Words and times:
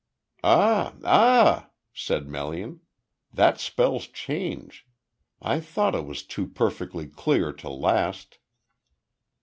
"Ah 0.43 0.95
ah!" 1.03 1.69
said 1.93 2.27
Melian. 2.27 2.79
"That 3.31 3.59
spells 3.59 4.07
change. 4.07 4.87
I 5.43 5.59
thought 5.59 5.93
it 5.93 6.07
was 6.07 6.23
too 6.23 6.47
perfectly 6.47 7.05
clear 7.05 7.53
to 7.53 7.69
last." 7.69 8.39